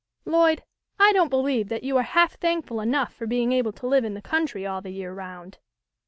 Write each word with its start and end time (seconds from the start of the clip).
Lloyd, 0.25 0.63
I 0.99 1.13
don't 1.13 1.29
believe 1.29 1.69
that 1.69 1.83
you 1.83 1.95
are 1.97 2.01
half 2.01 2.33
thankful 2.39 2.81
enough 2.81 3.13
for 3.13 3.27
being 3.27 3.51
able 3.51 3.71
to 3.73 3.85
live 3.85 4.03
in 4.03 4.15
the 4.15 4.21
country 4.23 4.65
all 4.65 4.81
the 4.81 4.89
year 4.89 5.13
round." 5.13 5.59